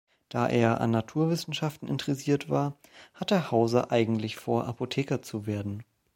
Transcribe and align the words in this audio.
Da 0.29 0.47
er 0.49 0.81
an 0.81 0.89
Naturwissenschaften 0.89 1.87
interessiert 1.87 2.49
war, 2.49 2.75
hatte 3.13 3.51
Hauser 3.51 3.91
eigentlich 3.91 4.35
vor, 4.35 4.65
Apotheker 4.65 5.21
zu 5.21 5.45
werden. 5.45 5.83